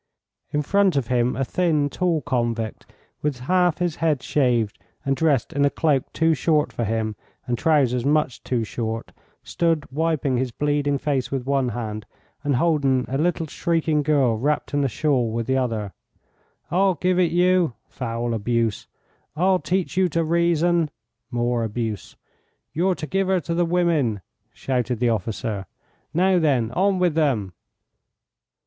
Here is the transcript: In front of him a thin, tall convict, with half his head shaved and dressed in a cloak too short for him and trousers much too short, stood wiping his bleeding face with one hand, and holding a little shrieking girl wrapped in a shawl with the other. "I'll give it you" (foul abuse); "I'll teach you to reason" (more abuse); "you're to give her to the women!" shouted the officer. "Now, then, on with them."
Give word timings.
In 0.49 0.63
front 0.63 0.95
of 0.95 1.09
him 1.09 1.35
a 1.35 1.45
thin, 1.45 1.87
tall 1.87 2.21
convict, 2.21 2.87
with 3.21 3.41
half 3.41 3.77
his 3.77 3.97
head 3.97 4.23
shaved 4.23 4.79
and 5.05 5.15
dressed 5.15 5.53
in 5.53 5.63
a 5.63 5.69
cloak 5.69 6.11
too 6.11 6.33
short 6.33 6.73
for 6.73 6.85
him 6.85 7.15
and 7.45 7.55
trousers 7.55 8.03
much 8.03 8.43
too 8.43 8.63
short, 8.63 9.11
stood 9.43 9.85
wiping 9.91 10.37
his 10.37 10.49
bleeding 10.49 10.97
face 10.97 11.29
with 11.29 11.45
one 11.45 11.69
hand, 11.69 12.07
and 12.43 12.55
holding 12.55 13.05
a 13.09 13.15
little 13.19 13.45
shrieking 13.45 14.01
girl 14.01 14.35
wrapped 14.39 14.73
in 14.73 14.83
a 14.83 14.87
shawl 14.87 15.29
with 15.31 15.45
the 15.45 15.57
other. 15.57 15.93
"I'll 16.71 16.95
give 16.95 17.19
it 17.19 17.31
you" 17.31 17.73
(foul 17.87 18.33
abuse); 18.33 18.87
"I'll 19.35 19.59
teach 19.59 19.97
you 19.97 20.09
to 20.09 20.23
reason" 20.23 20.89
(more 21.29 21.63
abuse); 21.63 22.15
"you're 22.73 22.95
to 22.95 23.05
give 23.05 23.27
her 23.27 23.39
to 23.41 23.53
the 23.53 23.65
women!" 23.65 24.21
shouted 24.51 24.99
the 24.99 25.09
officer. 25.09 25.67
"Now, 26.11 26.39
then, 26.39 26.71
on 26.71 26.97
with 26.97 27.13
them." 27.13 27.53